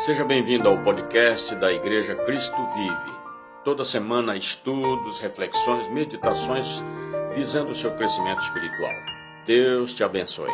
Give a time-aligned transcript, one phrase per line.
[0.00, 3.18] Seja bem-vindo ao podcast da Igreja Cristo Vive.
[3.62, 6.82] Toda semana, estudos, reflexões, meditações
[7.34, 8.94] visando o seu crescimento espiritual.
[9.44, 10.50] Deus te abençoe.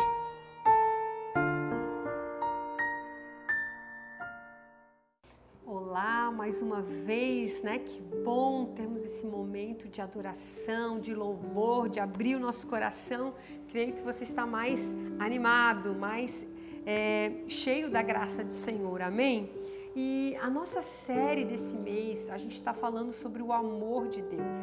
[5.65, 7.79] Olá, mais uma vez, né?
[7.79, 13.33] Que bom termos esse momento de adoração, de louvor, de abrir o nosso coração.
[13.69, 14.81] Creio que você está mais
[15.17, 16.45] animado, mais
[16.87, 19.51] é, cheio da graça do Senhor, amém?
[19.93, 24.57] E a nossa série desse mês, a gente está falando sobre o amor de Deus.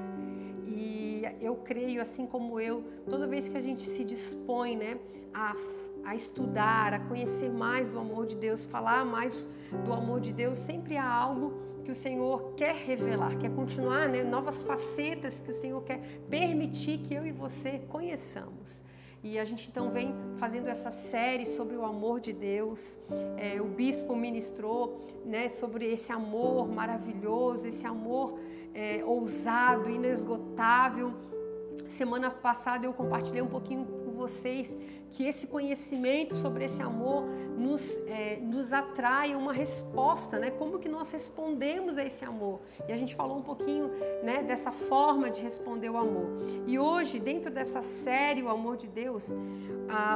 [0.66, 4.96] E eu creio, assim como eu, toda vez que a gente se dispõe né,
[5.34, 5.54] a,
[6.02, 9.46] a estudar, a conhecer mais do amor de Deus, falar mais
[9.84, 11.52] do amor de Deus, sempre há algo
[11.84, 16.00] que o Senhor quer revelar, quer continuar, né, novas facetas que o Senhor quer
[16.30, 18.82] permitir que eu e você conheçamos.
[19.24, 22.98] E a gente então vem fazendo essa série sobre o amor de Deus.
[23.38, 28.38] É, o bispo ministrou né, sobre esse amor maravilhoso, esse amor
[28.74, 31.14] é, ousado, inesgotável.
[31.88, 34.76] Semana passada eu compartilhei um pouquinho vocês
[35.14, 37.24] que esse conhecimento sobre esse amor
[37.56, 40.50] nos, é, nos atrai uma resposta, né?
[40.50, 42.60] Como que nós respondemos a esse amor?
[42.88, 43.92] E a gente falou um pouquinho
[44.24, 46.26] né, dessa forma de responder o amor.
[46.66, 49.30] E hoje, dentro dessa série, O Amor de Deus,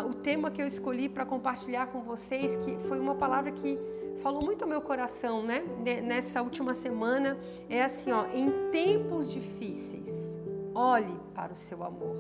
[0.09, 3.79] o tema que eu escolhi para compartilhar com vocês, que foi uma palavra que
[4.21, 5.63] falou muito ao meu coração, né?
[6.03, 7.39] Nessa última semana,
[7.71, 10.37] é assim, ó, em tempos difíceis,
[10.75, 12.17] olhe para o seu amor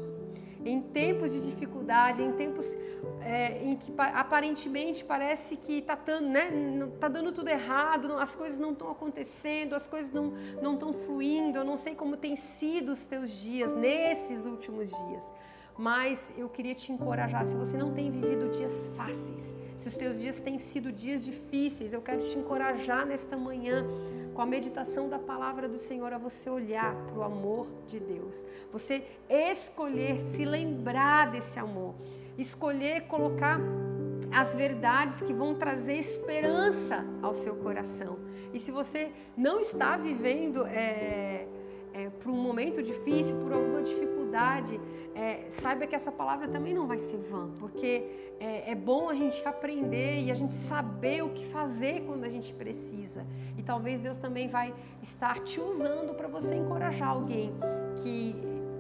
[0.64, 2.76] em tempos de dificuldade, em tempos
[3.20, 6.50] é, em que aparentemente parece que está né,
[6.98, 10.34] tá dando tudo errado, as coisas não estão acontecendo, as coisas não
[10.74, 15.24] estão fluindo, eu não sei como tem sido os teus dias nesses últimos dias.
[15.78, 20.20] Mas eu queria te encorajar, se você não tem vivido dias fáceis, se os teus
[20.20, 23.86] dias têm sido dias difíceis, eu quero te encorajar nesta manhã
[24.34, 28.44] com a meditação da palavra do Senhor, a você olhar para o amor de Deus.
[28.72, 31.94] Você escolher se lembrar desse amor.
[32.36, 33.60] Escolher colocar
[34.32, 38.18] as verdades que vão trazer esperança ao seu coração.
[38.52, 41.46] E se você não está vivendo é,
[41.92, 44.17] é, por um momento difícil, por alguma dificuldade,
[45.14, 49.14] é, saiba que essa palavra também não vai ser vã, porque é, é, bom a
[49.14, 53.26] gente aprender e a gente saber o que fazer quando a gente precisa.
[53.56, 57.52] E talvez Deus também vai estar te usando para você encorajar alguém
[58.02, 58.36] que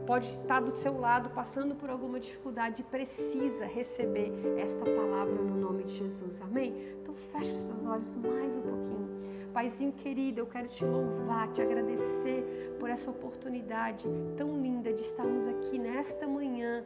[0.06, 5.54] pode estar do seu lado passando por alguma dificuldade e precisa receber esta palavra no
[5.54, 6.40] nome de Jesus.
[6.40, 6.96] Amém?
[7.02, 9.08] Então feche os seus olhos mais um pouquinho.
[9.48, 14.04] Paizinho querido, eu quero te louvar, te agradecer por essa oportunidade
[14.36, 16.84] tão linda de estarmos aqui nesta manhã,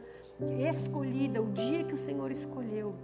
[0.69, 2.95] escolhida, o dia que o Senhor escolheu.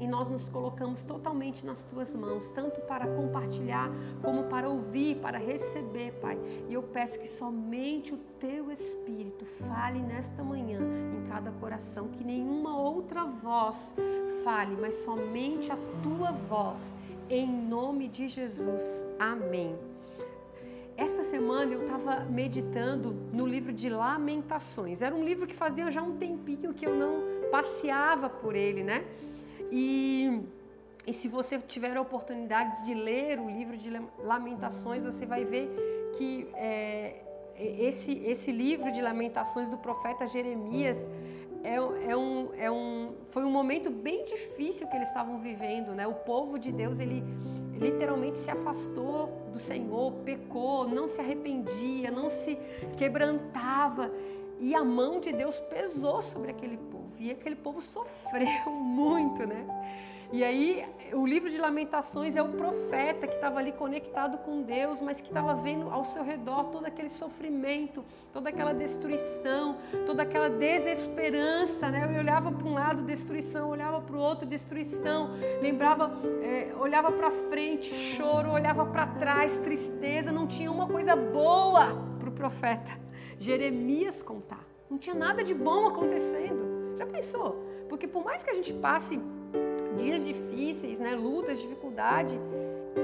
[0.00, 3.88] E nós nos colocamos totalmente nas tuas mãos, tanto para compartilhar,
[4.20, 6.36] como para ouvir, para receber, Pai.
[6.68, 10.80] E eu peço que somente o teu Espírito fale nesta manhã
[11.16, 13.94] em cada coração, que nenhuma outra voz
[14.42, 16.92] fale, mas somente a tua voz
[17.28, 19.06] em nome de Jesus.
[19.18, 19.76] Amém.
[20.96, 25.00] Essa semana eu estava meditando no livro de Lamentações.
[25.00, 29.04] Era um livro que fazia já um tempinho que eu não passeava por ele, né?
[29.70, 30.42] E,
[31.06, 35.70] e se você tiver a oportunidade de ler o livro de Lamentações, você vai ver
[36.16, 37.22] que é,
[37.56, 41.08] esse, esse livro de Lamentações do profeta Jeremias
[41.64, 46.06] é, é, um, é um, foi um momento bem difícil que eles estavam vivendo, né?
[46.06, 47.22] O povo de Deus, ele
[47.78, 52.56] literalmente se afastou do Senhor, pecou, não se arrependia, não se
[52.96, 54.10] quebrantava.
[54.60, 57.12] E a mão de Deus pesou sobre aquele povo.
[57.18, 59.66] E aquele povo sofreu muito, né?
[60.32, 60.82] E aí,
[61.12, 65.28] o livro de Lamentações é o profeta que estava ali conectado com Deus, mas que
[65.28, 69.76] estava vendo ao seu redor todo aquele sofrimento, toda aquela destruição,
[70.06, 72.10] toda aquela desesperança, né?
[72.10, 76.10] Eu olhava para um lado, destruição, olhava para o outro, destruição, lembrava,
[76.42, 81.88] é, olhava para frente, choro, olhava para trás, tristeza, não tinha uma coisa boa
[82.18, 82.90] para o profeta
[83.38, 84.64] Jeremias contar.
[84.88, 86.96] Não tinha nada de bom acontecendo.
[86.96, 87.66] Já pensou?
[87.86, 89.20] Porque por mais que a gente passe
[89.94, 92.38] dias difíceis, né, lutas, dificuldade,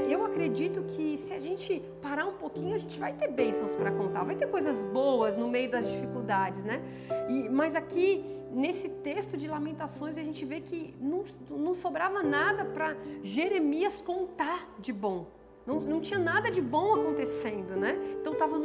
[0.09, 3.91] eu acredito que se a gente parar um pouquinho, a gente vai ter bênçãos para
[3.91, 6.83] contar, vai ter coisas boas no meio das dificuldades, né?
[7.29, 12.65] E, mas aqui, nesse texto de Lamentações, a gente vê que não, não sobrava nada
[12.65, 15.27] para Jeremias contar de bom.
[15.67, 17.99] Não, não tinha nada de bom acontecendo, né?
[18.21, 18.59] Então estava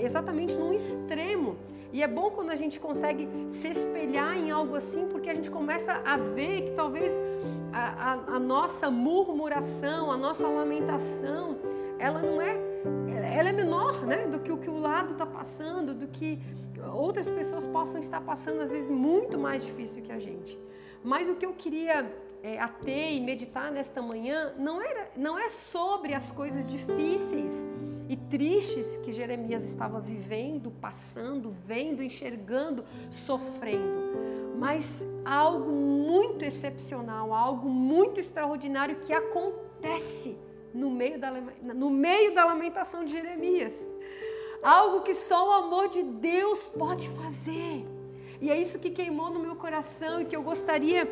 [0.00, 1.56] exatamente num extremo.
[1.94, 5.48] E é bom quando a gente consegue se espelhar em algo assim, porque a gente
[5.48, 7.08] começa a ver que talvez
[7.72, 11.56] a, a, a nossa murmuração, a nossa lamentação,
[11.96, 12.58] ela não é,
[13.38, 16.40] ela é menor, né, do que o que o lado está passando, do que
[16.92, 20.58] outras pessoas possam estar passando, às vezes muito mais difícil que a gente.
[21.00, 22.12] Mas o que eu queria
[22.42, 27.64] é, ater e meditar nesta manhã não, era, não é sobre as coisas difíceis
[28.08, 34.12] e tristes que Jeremias estava vivendo, passando, vendo, enxergando, sofrendo,
[34.58, 40.38] mas algo muito excepcional, algo muito extraordinário que acontece
[40.72, 43.76] no meio da, no meio da lamentação de Jeremias.
[44.62, 47.86] Algo que só o amor de Deus pode fazer.
[48.40, 51.08] E é isso que queimou no meu coração e que eu gostaria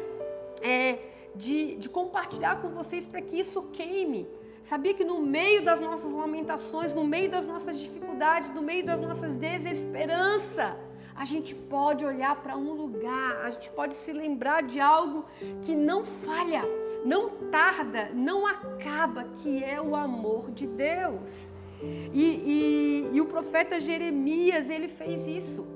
[0.60, 0.98] é,
[1.34, 4.26] de, de compartilhar com vocês para que isso queime.
[4.62, 9.00] Sabia que no meio das nossas lamentações, no meio das nossas dificuldades, no meio das
[9.00, 10.72] nossas desesperanças,
[11.16, 15.24] a gente pode olhar para um lugar, a gente pode se lembrar de algo
[15.62, 16.62] que não falha,
[17.04, 21.50] não tarda, não acaba, que é o amor de Deus.
[21.82, 25.66] E, e, e o profeta Jeremias, ele fez isso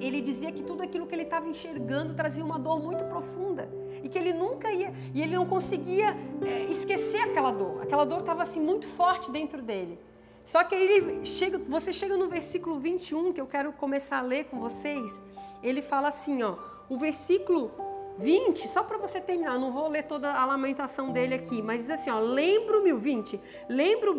[0.00, 3.68] ele dizia que tudo aquilo que ele estava enxergando trazia uma dor muito profunda
[4.02, 7.82] e que ele nunca ia e ele não conseguia é, esquecer aquela dor.
[7.82, 9.98] Aquela dor estava assim muito forte dentro dele.
[10.42, 14.44] Só que ele chega, você chega no versículo 21 que eu quero começar a ler
[14.44, 15.22] com vocês.
[15.62, 16.56] Ele fala assim, ó,
[16.88, 17.70] o versículo
[18.18, 21.90] 20, só para você terminar, não vou ler toda a lamentação dele aqui, mas diz
[21.90, 24.14] assim, ó, lembro-me o 20, lembro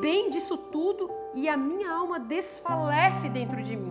[0.00, 3.89] bem disso tudo e a minha alma desfalece dentro de mim.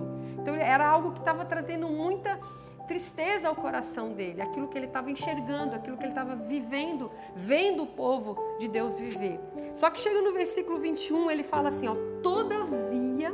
[0.50, 2.40] Então era algo que estava trazendo muita
[2.88, 7.84] tristeza ao coração dele, aquilo que ele estava enxergando, aquilo que ele estava vivendo, vendo
[7.84, 9.40] o povo de Deus viver.
[9.74, 13.32] Só que chega no versículo 21, ele fala assim, ó, todavia,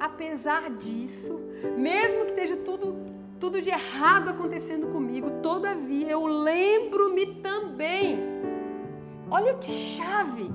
[0.00, 1.38] apesar disso,
[1.76, 3.04] mesmo que esteja tudo
[3.38, 8.18] tudo de errado acontecendo comigo, todavia eu lembro-me também.
[9.30, 10.50] Olha que chave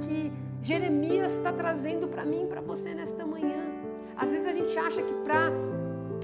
[0.00, 0.32] que
[0.62, 3.81] Jeremias está trazendo para mim para você nesta manhã.
[4.22, 5.50] Às vezes a gente acha que para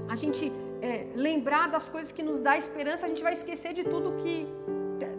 [0.07, 3.83] a gente é, lembrar das coisas que nos dá esperança, a gente vai esquecer de
[3.83, 4.47] tudo que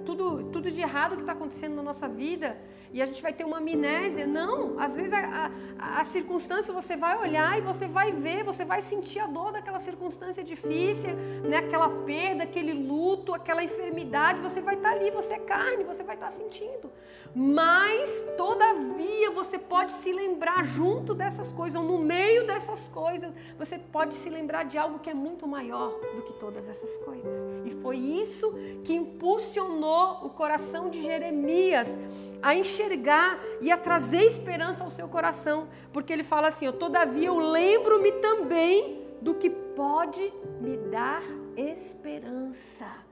[0.04, 2.56] tudo, tudo de errado que está acontecendo na nossa vida
[2.92, 4.26] e a gente vai ter uma amnésia.
[4.26, 8.64] Não, às vezes a, a, a, circunstância você vai olhar e você vai ver, você
[8.64, 11.14] vai sentir a dor daquela circunstância difícil,
[11.48, 11.58] né?
[11.58, 14.40] aquela perda, aquele luto, aquela enfermidade.
[14.40, 16.90] Você vai estar tá ali, você é carne, você vai estar tá sentindo.
[17.34, 23.78] Mas, todavia, você pode se lembrar junto dessas coisas, ou no meio dessas coisas, você
[23.78, 27.32] pode se lembrar de algo que é muito maior do que todas essas coisas.
[27.64, 28.52] E foi isso
[28.84, 31.96] que impulsionou o coração de Jeremias
[32.42, 37.38] a enxergar e a trazer esperança ao seu coração, porque ele fala assim: Todavia eu
[37.38, 41.22] lembro-me também do que pode me dar
[41.56, 43.09] esperança.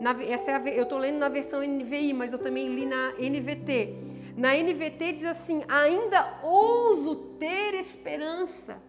[0.00, 3.12] Na, essa é a, eu estou lendo na versão NVI, mas eu também li na
[3.18, 3.96] NVT.
[4.36, 8.80] Na NVT diz assim: ainda ouso ter esperança.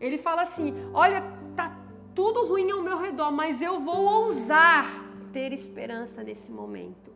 [0.00, 1.22] Ele fala assim: olha,
[1.54, 1.78] tá
[2.14, 4.86] tudo ruim ao meu redor, mas eu vou ousar
[5.32, 7.12] ter esperança nesse momento.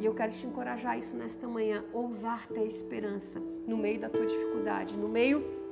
[0.00, 4.24] E eu quero te encorajar isso nesta manhã, ousar ter esperança no meio da tua
[4.24, 5.65] dificuldade, no meio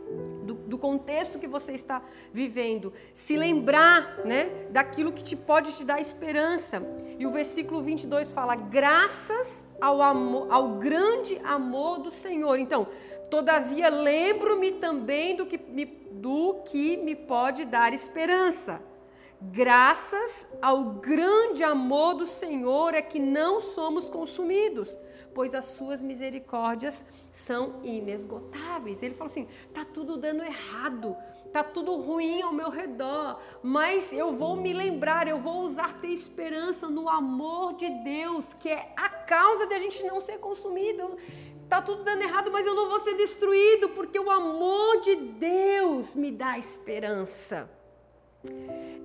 [0.44, 2.02] do, do, contexto que você está
[2.32, 6.82] vivendo, se lembrar né, daquilo que te pode te dar esperança.
[7.18, 12.58] E o versículo 22 fala: graças ao, amor, ao grande amor do Senhor.
[12.58, 12.86] Então,
[13.30, 18.82] todavia, lembro-me também do que, me, do que me pode dar esperança.
[19.40, 24.96] Graças ao grande amor do Senhor é que não somos consumidos
[25.34, 29.02] pois as suas misericórdias são inesgotáveis.
[29.02, 31.16] Ele falou assim: tá tudo dando errado,
[31.52, 36.08] tá tudo ruim ao meu redor, mas eu vou me lembrar, eu vou usar ter
[36.08, 41.16] esperança no amor de Deus, que é a causa de a gente não ser consumido.
[41.68, 46.14] Tá tudo dando errado, mas eu não vou ser destruído, porque o amor de Deus
[46.14, 47.70] me dá esperança.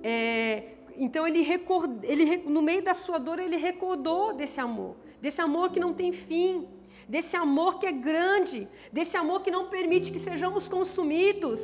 [0.02, 1.46] É, então ele,
[2.02, 6.12] ele no meio da sua dor ele recordou desse amor desse amor que não tem
[6.12, 6.66] fim,
[7.08, 11.60] desse amor que é grande, desse amor que não permite que sejamos consumidos,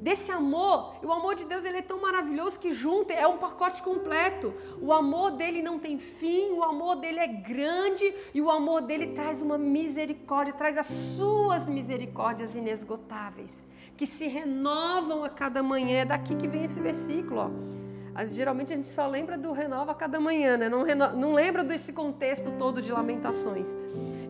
[0.00, 0.94] desse amor.
[1.04, 4.54] O amor de Deus ele é tão maravilhoso que junto é um pacote completo.
[4.80, 9.08] O amor dele não tem fim, o amor dele é grande e o amor dele
[9.08, 15.98] traz uma misericórdia, traz as suas misericórdias inesgotáveis, que se renovam a cada manhã.
[15.98, 17.85] É daqui que vem esse versículo, ó.
[18.24, 20.68] Geralmente a gente só lembra do renova cada manhã, né?
[20.68, 20.84] não,
[21.16, 23.74] não lembra desse contexto todo de lamentações.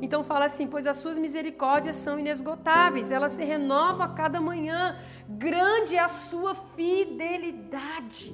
[0.00, 4.96] Então fala assim: pois as suas misericórdias são inesgotáveis, elas se renovam a cada manhã,
[5.28, 8.32] grande é a sua fidelidade.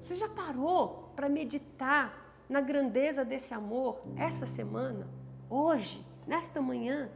[0.00, 5.08] Você já parou para meditar na grandeza desse amor essa semana,
[5.48, 7.10] hoje, nesta manhã,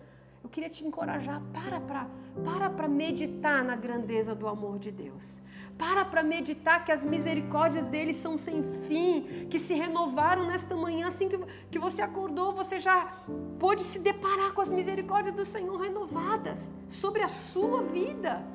[0.46, 2.06] eu queria te encorajar, para para
[2.44, 5.42] para para meditar na grandeza do amor de Deus.
[5.76, 11.08] Para para meditar que as misericórdias dele são sem fim, que se renovaram nesta manhã,
[11.08, 11.38] assim que,
[11.68, 13.12] que você acordou, você já
[13.58, 18.46] pôde se deparar com as misericórdias do Senhor renovadas sobre a sua vida.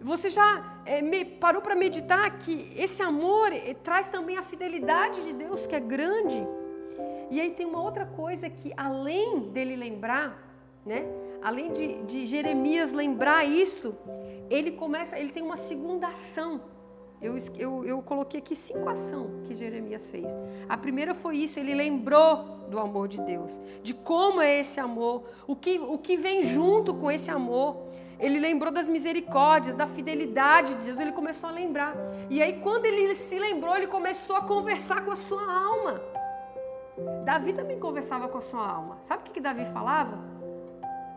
[0.00, 5.24] Você já é, me, parou para meditar que esse amor é, traz também a fidelidade
[5.24, 6.46] de Deus, que é grande.
[7.30, 10.50] E aí tem uma outra coisa que, além dele lembrar,
[10.84, 11.06] né?
[11.42, 13.96] Além de, de Jeremias lembrar isso,
[14.50, 16.60] ele começa, ele tem uma segunda ação.
[17.22, 20.26] Eu, eu, eu coloquei aqui cinco ações que Jeremias fez.
[20.68, 25.24] A primeira foi isso, ele lembrou do amor de Deus, de como é esse amor,
[25.46, 27.76] o que, o que vem junto com esse amor.
[28.18, 31.94] Ele lembrou das misericórdias, da fidelidade de Deus, ele começou a lembrar.
[32.28, 36.02] E aí, quando ele se lembrou, ele começou a conversar com a sua alma.
[37.24, 38.98] Davi também conversava com a sua alma.
[39.04, 40.18] Sabe o que, que Davi falava?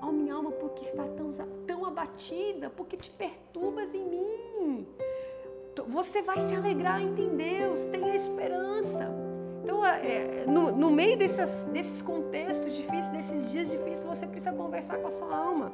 [0.01, 1.31] Ó oh, minha alma, por que está tão,
[1.65, 2.69] tão abatida?
[2.69, 4.87] Por que te perturbas em mim?
[5.87, 9.09] Você vai se alegrar ainda em Deus, tenha esperança.
[9.63, 15.11] Então, é, no, meio desses contextos difíceis, desses dias difíceis, você precisa conversar com a
[15.11, 15.71] sua alma.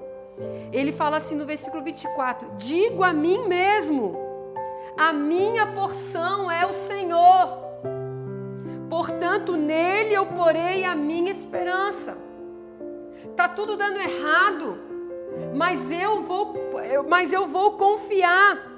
[0.71, 4.15] Ele fala assim no versículo 24: Digo a mim mesmo,
[4.95, 7.68] a minha porção é o Senhor
[8.89, 12.17] Portanto, nele eu porei a minha esperança.
[13.35, 14.77] Tá tudo dando errado,
[15.55, 16.53] mas eu vou,
[17.07, 18.69] mas eu vou confiar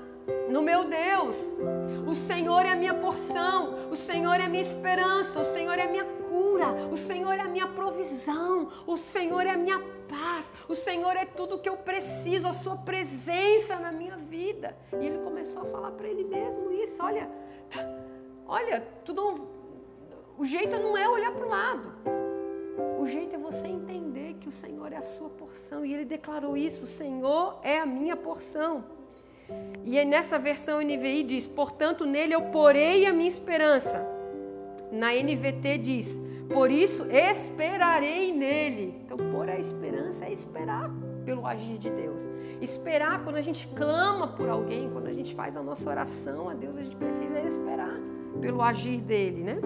[0.50, 1.48] no meu Deus.
[2.06, 5.84] O Senhor é a minha porção, o Senhor é a minha esperança, o Senhor é
[5.84, 10.52] a minha cura, o Senhor é a minha provisão, o Senhor é a minha paz,
[10.68, 14.76] o Senhor é tudo que eu preciso, a sua presença na minha vida.
[15.00, 17.30] E ele começou a falar para ele mesmo isso, olha,
[17.70, 17.80] tá,
[18.46, 19.51] olha, tu não
[20.38, 21.94] o jeito não é olhar para o lado.
[23.00, 25.86] O jeito é você entender que o Senhor é a sua porção.
[25.86, 28.84] E ele declarou isso: o Senhor é a minha porção.
[29.84, 34.06] E aí nessa versão NVI diz: portanto, nele eu porei a minha esperança.
[34.92, 36.22] Na NVT diz:
[36.54, 39.02] por isso esperarei nele.
[39.06, 40.92] Então, pôr a esperança é esperar
[41.26, 42.30] pelo agir de Deus.
[42.60, 46.54] Esperar quando a gente clama por alguém, quando a gente faz a nossa oração a
[46.54, 47.98] Deus, a gente precisa esperar
[48.42, 49.58] pelo agir dele, né?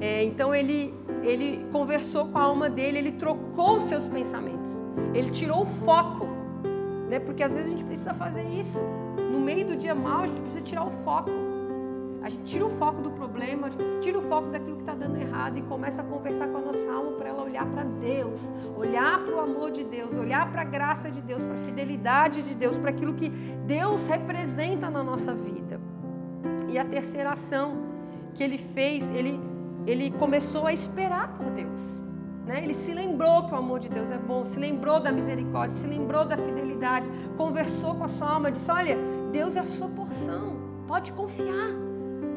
[0.00, 4.82] É, então ele, ele conversou com a alma dele, ele trocou os seus pensamentos,
[5.14, 6.26] ele tirou o foco,
[7.08, 7.18] né?
[7.18, 8.78] Porque às vezes a gente precisa fazer isso.
[9.32, 11.30] No meio do dia mal, a gente precisa tirar o foco.
[12.24, 13.68] A gente tira o foco do problema,
[14.00, 16.90] tira o foco daquilo que está dando errado e começa a conversar com a nossa
[16.90, 18.40] alma para ela olhar para Deus,
[18.78, 22.40] olhar para o amor de Deus, olhar para a graça de Deus, para a fidelidade
[22.40, 25.78] de Deus, para aquilo que Deus representa na nossa vida.
[26.66, 27.76] E a terceira ação
[28.32, 29.38] que ele fez, ele
[29.86, 32.02] ele começou a esperar por Deus.
[32.46, 32.62] Né?
[32.62, 35.86] Ele se lembrou que o amor de Deus é bom, se lembrou da misericórdia, se
[35.86, 38.98] lembrou da fidelidade, conversou com a sua alma, disse: Olha,
[39.32, 41.70] Deus é a sua porção, pode confiar,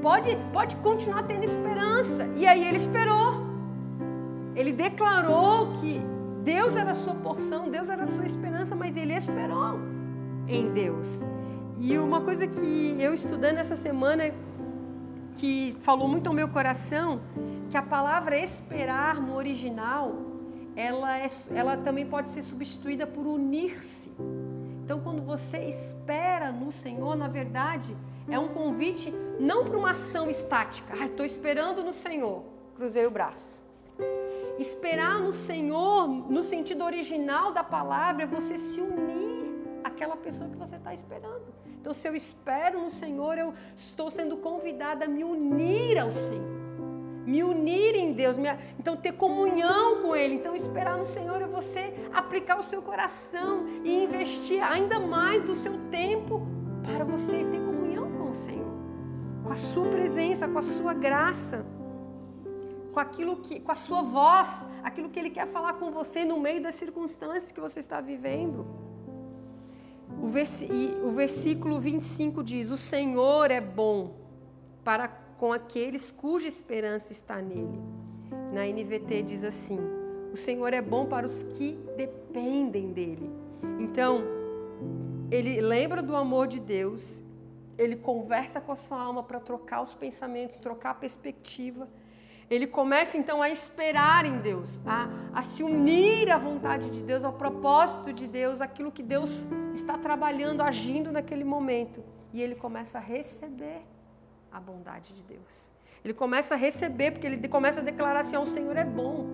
[0.01, 2.27] pode, pode continuar tendo esperança.
[2.36, 3.46] E aí ele esperou.
[4.56, 6.01] Ele declarou que
[6.44, 9.80] Deus era a sua porção, Deus era a sua esperança, mas ele esperou
[10.48, 11.24] em Deus.
[11.80, 14.24] E uma coisa que eu estudando essa semana
[15.38, 17.22] que falou muito ao meu coração,
[17.70, 20.15] que a palavra esperar no original,
[20.75, 24.12] ela, é, ela também pode ser substituída por unir-se.
[24.84, 27.96] Então, quando você espera no Senhor, na verdade,
[28.27, 30.94] é um convite não para uma ação estática.
[31.00, 32.44] Ah, estou esperando no Senhor.
[32.75, 33.62] Cruzei o braço.
[34.58, 40.56] Esperar no Senhor, no sentido original da palavra, é você se unir àquela pessoa que
[40.56, 41.46] você está esperando.
[41.88, 46.60] Então, se eu espero no Senhor, eu estou sendo convidada a me unir ao Senhor.
[47.25, 48.50] Me unir em Deus, me...
[48.77, 50.34] então ter comunhão com Ele.
[50.34, 55.56] Então, esperar no Senhor é você aplicar o seu coração e investir ainda mais do
[55.56, 56.46] seu tempo
[56.84, 58.74] para você ter comunhão com o Senhor,
[59.46, 61.65] com a Sua presença, com a Sua graça
[62.91, 66.39] com aquilo que, com a sua voz, aquilo que ele quer falar com você no
[66.39, 68.87] meio das circunstâncias que você está vivendo.
[70.21, 70.65] O, vers,
[71.03, 74.15] o versículo 25 diz: O Senhor é bom
[74.83, 77.79] para com aqueles cuja esperança está nele.
[78.51, 79.79] Na NVT diz assim:
[80.31, 83.29] O Senhor é bom para os que dependem dele.
[83.79, 84.24] Então,
[85.29, 87.24] ele lembra do amor de Deus,
[87.77, 91.88] ele conversa com a sua alma para trocar os pensamentos, trocar a perspectiva
[92.50, 97.24] ele começa então a esperar em Deus, a, a se unir à vontade de Deus,
[97.24, 102.04] ao propósito de Deus, aquilo que Deus está trabalhando, agindo naquele momento.
[102.34, 103.82] E ele começa a receber
[104.51, 105.72] a bondade de Deus.
[106.04, 109.27] Ele começa a receber, porque ele começa a declarar assim: o Senhor é bom.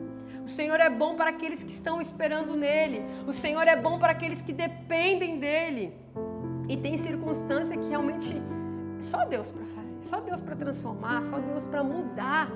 [0.43, 3.01] O Senhor é bom para aqueles que estão esperando nele.
[3.27, 5.95] O Senhor é bom para aqueles que dependem dele.
[6.67, 8.35] E tem circunstância que realmente
[8.99, 12.49] só Deus para fazer, só Deus para transformar, só Deus para mudar.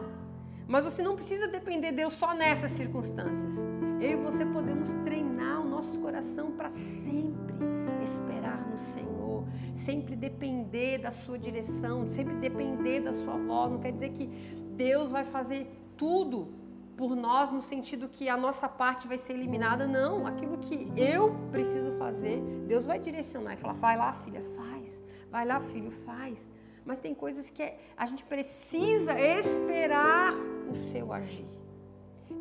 [0.67, 3.55] Mas você não precisa depender de Deus só nessas circunstâncias.
[4.01, 7.55] Eu e você podemos treinar o nosso coração para sempre
[8.03, 13.71] esperar no Senhor, sempre depender da sua direção, sempre depender da sua voz.
[13.71, 14.27] Não quer dizer que
[14.75, 16.49] Deus vai fazer tudo
[16.97, 20.27] por nós no sentido que a nossa parte vai ser eliminada, não.
[20.27, 25.01] Aquilo que eu preciso fazer, Deus vai direcionar e falar: vai lá, filha, faz.
[25.31, 26.47] Vai lá, filho, faz.
[26.87, 30.33] Mas tem coisas que a gente precisa esperar
[30.71, 31.45] o seu agir.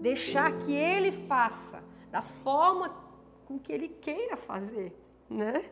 [0.00, 2.94] Deixar que ele faça da forma
[3.44, 4.96] com que ele queira fazer,
[5.28, 5.64] né?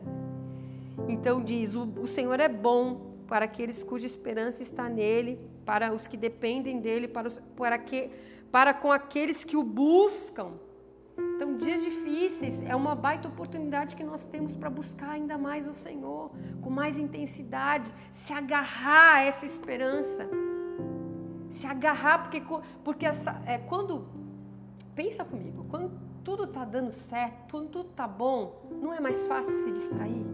[1.07, 6.05] Então diz: o, o Senhor é bom para aqueles cuja esperança está nele, para os
[6.05, 8.11] que dependem dele, para, os, para que
[8.51, 10.51] para com aqueles que o buscam.
[11.17, 15.73] Então, dias difíceis é uma baita oportunidade que nós temos para buscar ainda mais o
[15.73, 16.31] Senhor,
[16.61, 20.29] com mais intensidade, se agarrar a essa esperança.
[21.49, 22.41] Se agarrar, porque,
[22.83, 24.07] porque essa, é, quando.
[24.93, 25.91] Pensa comigo, quando
[26.23, 30.25] tudo está dando certo, quando tudo está bom, não é mais fácil se distrair?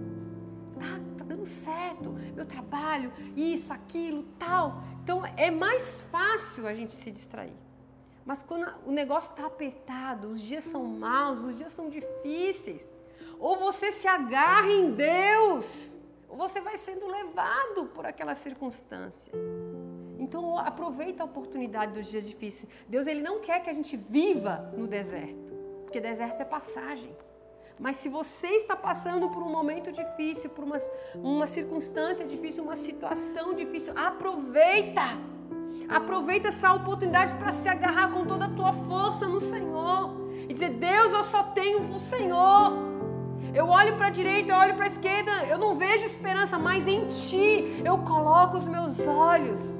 [0.79, 4.83] Tá, tá dando certo, meu trabalho, isso, aquilo, tal.
[5.03, 7.53] Então é mais fácil a gente se distrair.
[8.25, 12.89] Mas quando o negócio está apertado, os dias são maus, os dias são difíceis,
[13.39, 15.95] ou você se agarra em Deus,
[16.29, 19.33] ou você vai sendo levado por aquela circunstância.
[20.19, 22.71] Então aproveita a oportunidade dos dias difíceis.
[22.87, 27.15] Deus ele não quer que a gente viva no deserto, porque deserto é passagem.
[27.79, 30.77] Mas se você está passando por um momento difícil, por uma,
[31.15, 35.01] uma circunstância difícil, uma situação difícil, aproveita
[35.87, 40.71] Aproveita essa oportunidade para se agarrar com toda a tua força no Senhor e dizer:
[40.71, 42.91] Deus, eu só tenho o Senhor.
[43.53, 46.87] Eu olho para a direita, eu olho para a esquerda, eu não vejo esperança, mas
[46.87, 49.77] em Ti eu coloco os meus olhos.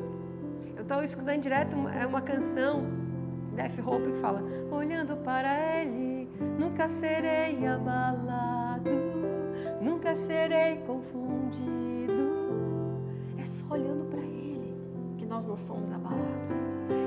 [0.75, 2.83] Eu estava escutando direto uma, é uma canção,
[3.53, 8.91] Def Hope, que fala: Olhando para Ele, nunca serei abalado,
[9.79, 12.31] nunca serei confundido.
[13.37, 14.00] É só olhando
[15.41, 16.55] nós não somos abalados.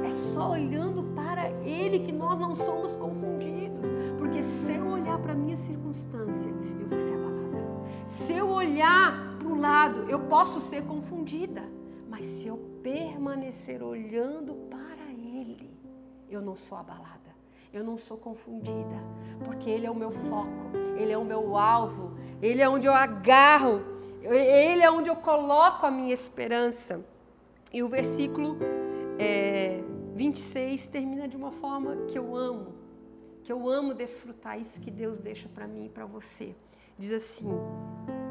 [0.05, 3.88] É só olhando para Ele que nós não somos confundidos.
[4.18, 7.64] Porque se eu olhar para a minha circunstância, eu vou ser abalada.
[8.07, 11.62] Se eu olhar para o lado, eu posso ser confundida.
[12.09, 15.70] Mas se eu permanecer olhando para Ele,
[16.29, 17.14] eu não sou abalada.
[17.73, 19.03] Eu não sou confundida,
[19.44, 22.94] porque Ele é o meu foco, Ele é o meu alvo, Ele é onde eu
[22.94, 23.83] agarro,
[24.23, 27.05] Ele é onde eu coloco a minha esperança.
[27.75, 28.57] E o versículo
[29.19, 29.83] é,
[30.15, 32.73] 26 termina de uma forma que eu amo,
[33.43, 36.55] que eu amo desfrutar isso que Deus deixa para mim e para você.
[36.97, 37.49] Diz assim: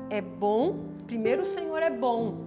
[0.10, 2.38] é bom, primeiro o Senhor é bom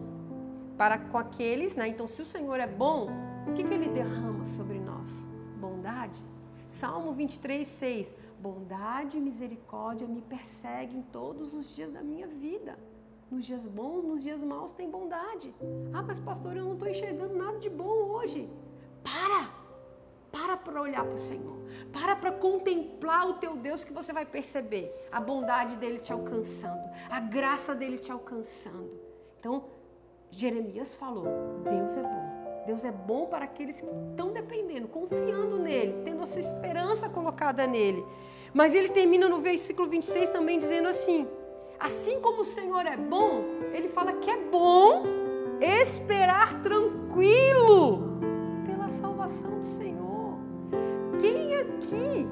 [0.79, 1.87] para com aqueles, né?
[1.87, 3.09] Então, se o Senhor é bom,
[3.47, 5.27] o que, que ele derrama sobre nós?
[5.61, 6.25] Bondade.
[6.67, 8.15] Salmo 23, 6.
[8.41, 12.79] Bondade e misericórdia me perseguem todos os dias da minha vida.
[13.31, 15.53] Nos dias bons, nos dias maus tem bondade.
[15.93, 18.49] Ah, mas pastor, eu não estou enxergando nada de bom hoje.
[19.03, 19.51] Para!
[20.31, 21.57] Para para olhar para o Senhor.
[21.93, 26.91] Para para contemplar o teu Deus que você vai perceber a bondade dele te alcançando,
[27.09, 28.91] a graça dele te alcançando.
[29.41, 29.65] Então,
[30.31, 31.25] Jeremias falou:
[31.65, 32.37] Deus é bom.
[32.67, 37.67] Deus é bom para aqueles que estão dependendo, confiando nele, tendo a sua esperança colocada
[37.67, 38.05] nele.
[38.53, 41.27] Mas ele termina no versículo 26 também dizendo assim:
[41.79, 45.05] Assim como o Senhor é bom, ele fala que é bom
[45.61, 48.19] esperar tranquilo
[48.67, 50.39] pela salvação do Senhor.
[51.21, 52.29] Quem aqui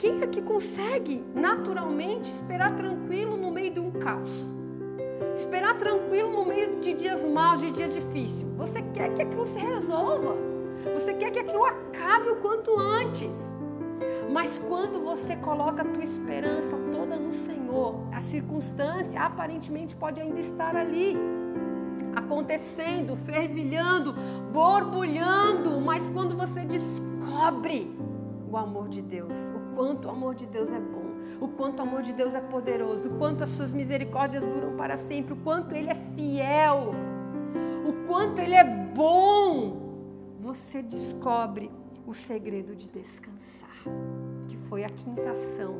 [0.00, 4.50] quem aqui consegue naturalmente esperar tranquilo no meio de um caos?
[5.34, 8.48] Esperar tranquilo no meio de dias maus, de dia difícil.
[8.56, 10.36] Você quer que aquilo se resolva.
[10.94, 13.54] Você quer que aquilo acabe o quanto antes.
[14.30, 20.40] Mas quando você coloca a tua esperança toda no Senhor, a circunstância aparentemente pode ainda
[20.40, 21.16] estar ali,
[22.14, 24.14] acontecendo, fervilhando,
[24.52, 27.96] borbulhando, mas quando você descobre
[28.50, 31.10] o amor de Deus, o quanto o amor de Deus é bom,
[31.40, 34.96] o quanto o amor de Deus é poderoso, o quanto as suas misericórdias duram para
[34.96, 36.92] sempre, o quanto ele é fiel,
[37.86, 41.70] o quanto ele é bom, você descobre
[42.06, 43.69] o segredo de descansar
[44.48, 45.76] que foi a quintação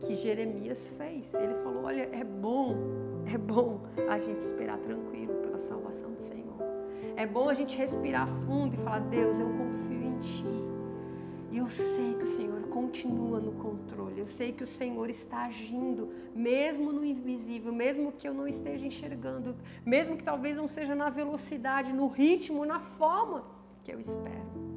[0.00, 1.34] que Jeremias fez.
[1.34, 2.76] Ele falou: Olha, é bom,
[3.32, 6.44] é bom a gente esperar tranquilo pela salvação do Senhor.
[7.16, 10.64] É bom a gente respirar fundo e falar: Deus, eu confio em Ti.
[11.50, 14.18] E eu sei que o Senhor continua no controle.
[14.18, 18.84] Eu sei que o Senhor está agindo, mesmo no invisível, mesmo que eu não esteja
[18.84, 19.54] enxergando,
[19.86, 23.44] mesmo que talvez não seja na velocidade, no ritmo, na forma
[23.84, 24.73] que eu espero.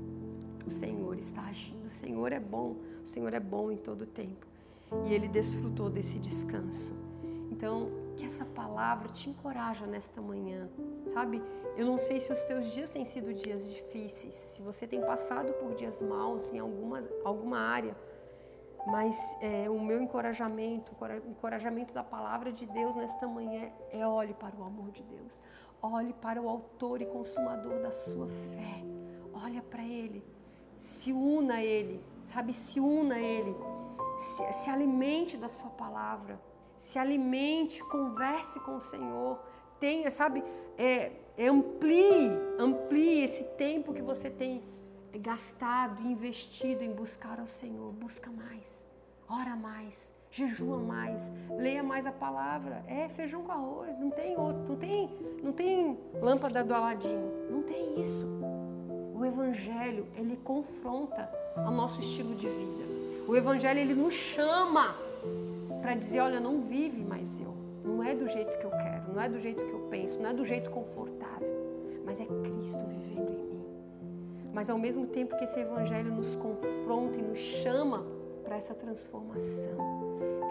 [0.67, 1.85] O Senhor está agindo.
[1.85, 2.75] O Senhor é bom.
[3.01, 4.45] O Senhor é bom em todo tempo.
[5.05, 6.93] E ele desfrutou desse descanso.
[7.49, 10.67] Então, que essa palavra te encoraja nesta manhã,
[11.13, 11.41] sabe?
[11.77, 15.53] Eu não sei se os teus dias têm sido dias difíceis, se você tem passado
[15.53, 17.95] por dias maus em alguma, alguma área,
[18.87, 24.33] mas é, o meu encorajamento, o encorajamento da palavra de Deus nesta manhã é olhe
[24.33, 25.41] para o amor de Deus,
[25.81, 28.83] olhe para o autor e consumador da sua fé,
[29.33, 30.23] olha para Ele,
[30.77, 32.53] se una a Ele, sabe?
[32.53, 33.55] Se una a Ele,
[34.17, 36.39] se, se alimente da sua palavra.
[36.77, 39.39] Se alimente, converse com o Senhor,
[39.79, 40.43] tenha, sabe,
[40.77, 44.63] é, é, amplie, amplie esse tempo que você tem
[45.15, 47.91] gastado, investido em buscar ao Senhor.
[47.93, 48.85] Busca mais,
[49.27, 52.83] ora mais, jejua mais, leia mais a palavra.
[52.87, 55.09] É feijão com arroz, não tem outro, não tem,
[55.41, 57.17] não tem lâmpada do Aladim,
[57.49, 58.27] não tem isso.
[59.27, 62.85] Evangelho ele confronta o nosso estilo de vida.
[63.27, 64.95] O Evangelho ele nos chama
[65.81, 67.53] para dizer: olha, não vive mais eu.
[67.83, 70.29] Não é do jeito que eu quero, não é do jeito que eu penso, não
[70.29, 71.47] é do jeito confortável,
[72.05, 73.65] mas é Cristo vivendo em mim.
[74.53, 78.05] Mas ao mesmo tempo que esse Evangelho nos confronta e nos chama
[78.43, 79.77] para essa transformação,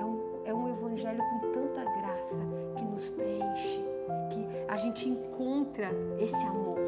[0.00, 2.42] é um, é um Evangelho com tanta graça
[2.76, 3.84] que nos preenche,
[4.30, 6.78] que a gente encontra esse amor,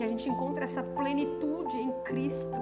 [0.00, 2.54] que a gente encontra essa plenitude em Cristo,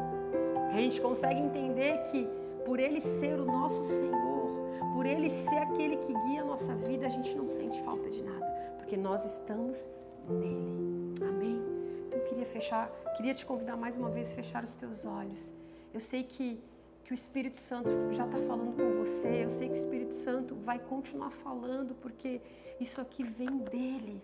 [0.73, 2.29] a gente consegue entender que
[2.65, 4.51] por Ele ser o nosso Senhor,
[4.93, 8.25] por Ele ser aquele que guia a nossa vida, a gente não sente falta de
[8.25, 8.45] nada,
[8.79, 9.89] porque nós estamos
[10.29, 11.15] nele.
[11.29, 11.63] Amém?
[12.09, 15.55] Então eu queria fechar, queria te convidar mais uma vez a fechar os teus olhos.
[15.95, 16.61] Eu sei que,
[17.05, 20.57] que o Espírito Santo já está falando com você, eu sei que o Espírito Santo
[20.57, 22.41] vai continuar falando, porque
[22.81, 24.21] isso aqui vem dele.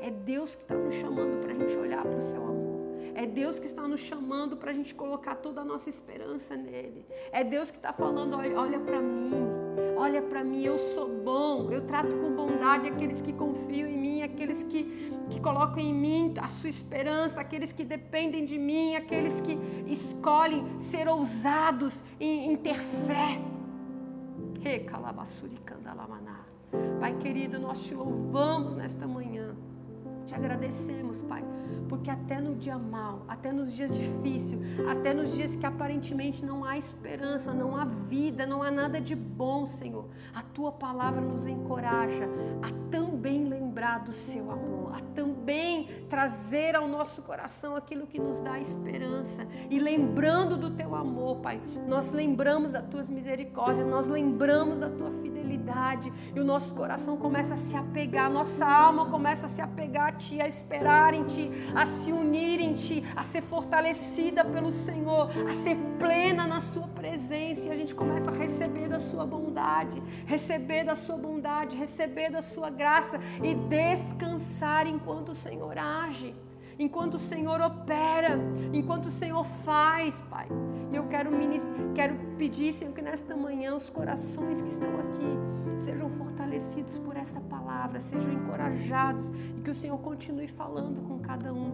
[0.00, 2.66] É Deus que está nos chamando para a gente olhar para o seu amor.
[3.14, 7.06] É Deus que está nos chamando para a gente colocar toda a nossa esperança nele.
[7.32, 9.32] É Deus que está falando: olha, olha para mim,
[9.96, 14.22] olha para mim, eu sou bom, eu trato com bondade aqueles que confiam em mim,
[14.22, 19.40] aqueles que, que colocam em mim a sua esperança, aqueles que dependem de mim, aqueles
[19.40, 19.58] que
[19.90, 23.40] escolhem ser ousados em, em ter fé.
[27.00, 29.56] Pai querido, nós te louvamos nesta manhã.
[30.26, 31.44] Te agradecemos, Pai,
[31.88, 36.64] porque até no dia mal, até nos dias difíceis, até nos dias que aparentemente não
[36.64, 41.46] há esperança, não há vida, não há nada de bom, Senhor, a tua palavra nos
[41.46, 42.28] encoraja
[42.60, 48.40] a também lembrar do seu amor, a também trazer ao nosso coração aquilo que nos
[48.40, 49.46] dá esperança.
[49.70, 55.10] E lembrando do teu amor, Pai, nós lembramos das tuas misericórdias, nós lembramos da tua
[55.12, 55.35] fidelidade
[56.34, 60.12] e o nosso coração começa a se apegar, nossa alma começa a se apegar a
[60.12, 65.30] Ti, a esperar em Ti, a se unir em Ti, a ser fortalecida pelo Senhor,
[65.48, 70.02] a ser plena na Sua presença e a gente começa a receber da Sua bondade,
[70.26, 76.34] receber da Sua bondade, receber da Sua graça e descansar enquanto o Senhor age
[76.78, 78.38] enquanto o Senhor opera,
[78.72, 80.48] enquanto o Senhor faz, Pai.
[80.92, 81.30] E eu quero,
[81.94, 87.40] quero pedir, Senhor, que nesta manhã os corações que estão aqui sejam fortalecidos por essa
[87.40, 91.72] palavra, sejam encorajados e que o Senhor continue falando com cada um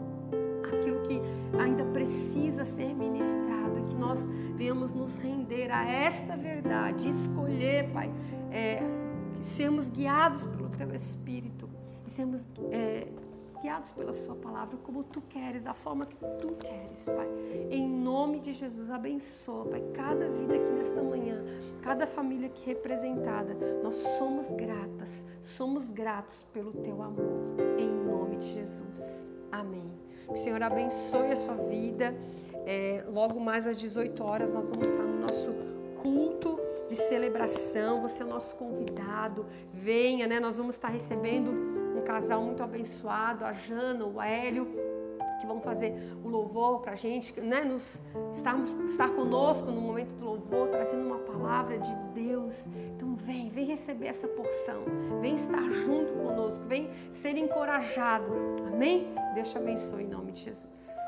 [0.65, 1.21] aquilo que
[1.59, 8.11] ainda precisa ser ministrado e que nós venhamos nos render a esta verdade, escolher, Pai,
[8.51, 8.83] é,
[9.41, 11.69] sermos guiados pelo Teu Espírito
[12.07, 13.07] e sermos é,
[13.63, 17.29] guiados pela Sua palavra, como Tu queres, da forma que Tu queres, Pai.
[17.71, 21.43] Em nome de Jesus, abençoa, Pai, cada vida aqui nesta manhã,
[21.81, 23.55] cada família aqui representada.
[23.83, 27.57] Nós somos gratas, somos gratos pelo Teu amor.
[27.79, 29.33] Em nome de Jesus.
[29.51, 29.91] Amém.
[30.27, 32.15] Que o Senhor abençoe a sua vida.
[32.67, 35.53] É, logo mais às 18 horas, nós vamos estar no nosso
[36.01, 38.03] culto de celebração.
[38.03, 39.47] Você é o nosso convidado.
[39.73, 40.41] Venha, né?
[40.41, 41.72] Nós vamos estar recebendo
[42.03, 44.67] casal muito abençoado, a Jana, o Hélio,
[45.41, 47.65] que vão fazer o louvor para a gente, né?
[47.65, 52.67] Nos, estarmos, estar conosco no momento do louvor, trazendo uma palavra de Deus.
[52.97, 54.85] Então vem, vem receber essa porção,
[55.21, 58.33] vem estar junto conosco, vem ser encorajado.
[58.67, 59.15] Amém?
[59.35, 61.02] Deus te abençoe em nome de Jesus.